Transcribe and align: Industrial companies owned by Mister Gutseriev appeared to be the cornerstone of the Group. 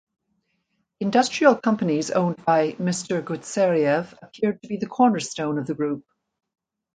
Industrial 0.99 1.53
companies 1.55 2.09
owned 2.09 2.43
by 2.43 2.75
Mister 2.79 3.21
Gutseriev 3.21 4.17
appeared 4.23 4.59
to 4.63 4.67
be 4.67 4.77
the 4.77 4.87
cornerstone 4.87 5.59
of 5.59 5.67
the 5.67 5.75
Group. 5.75 6.03